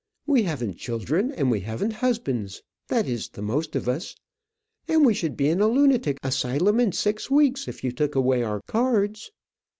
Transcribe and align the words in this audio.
We 0.25 0.41
haven't 0.41 0.77
children, 0.77 1.31
and 1.31 1.51
we 1.51 1.59
haven't 1.59 1.93
husbands. 1.93 2.63
That 2.87 3.05
is, 3.07 3.29
the 3.29 3.43
most 3.43 3.75
of 3.75 3.87
us. 3.87 4.15
And 4.87 5.05
we 5.05 5.13
should 5.13 5.37
be 5.37 5.47
in 5.47 5.61
a 5.61 5.67
lunatic 5.67 6.17
asylum 6.23 6.79
in 6.79 6.91
six 6.91 7.29
weeks 7.29 7.67
if 7.67 7.83
you 7.83 7.91
took 7.91 8.15
away 8.15 8.41
our 8.41 8.61
cards. 8.65 9.29